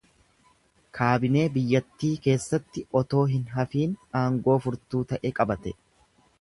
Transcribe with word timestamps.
Kaabinee 0.99 1.43
biyyattii 1.57 2.09
keessatti 2.29 2.85
otoo 3.03 3.23
hin 3.35 3.45
hafiin 3.59 3.95
aangoo 4.25 4.59
furtuu 4.67 5.07
ta’e 5.13 5.37
qabate. 5.43 5.79